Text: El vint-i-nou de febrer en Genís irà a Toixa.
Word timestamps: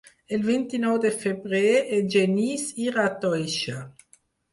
El 0.35 0.43
vint-i-nou 0.45 0.95
de 1.01 1.09
febrer 1.23 1.67
en 1.97 2.09
Genís 2.15 2.63
irà 2.87 3.05
a 3.11 3.13
Toixa. 3.27 3.83